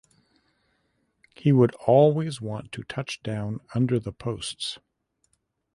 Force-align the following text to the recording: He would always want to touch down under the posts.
He 1.35 1.51
would 1.51 1.75
always 1.75 2.41
want 2.41 2.71
to 2.71 2.81
touch 2.81 3.21
down 3.21 3.59
under 3.75 3.99
the 3.99 4.11
posts. 4.11 4.79